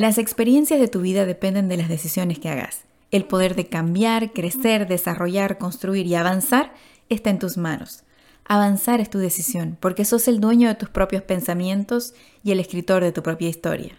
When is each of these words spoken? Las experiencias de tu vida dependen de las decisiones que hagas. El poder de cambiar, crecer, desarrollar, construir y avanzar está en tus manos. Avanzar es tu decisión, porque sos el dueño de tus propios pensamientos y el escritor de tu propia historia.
Las 0.00 0.16
experiencias 0.16 0.80
de 0.80 0.88
tu 0.88 1.02
vida 1.02 1.26
dependen 1.26 1.68
de 1.68 1.76
las 1.76 1.90
decisiones 1.90 2.38
que 2.38 2.48
hagas. 2.48 2.84
El 3.10 3.26
poder 3.26 3.54
de 3.54 3.66
cambiar, 3.66 4.32
crecer, 4.32 4.88
desarrollar, 4.88 5.58
construir 5.58 6.06
y 6.06 6.14
avanzar 6.14 6.72
está 7.10 7.28
en 7.28 7.38
tus 7.38 7.58
manos. 7.58 8.02
Avanzar 8.46 9.02
es 9.02 9.10
tu 9.10 9.18
decisión, 9.18 9.76
porque 9.78 10.06
sos 10.06 10.26
el 10.26 10.40
dueño 10.40 10.68
de 10.68 10.74
tus 10.74 10.88
propios 10.88 11.22
pensamientos 11.24 12.14
y 12.42 12.52
el 12.52 12.60
escritor 12.60 13.04
de 13.04 13.12
tu 13.12 13.22
propia 13.22 13.50
historia. 13.50 13.92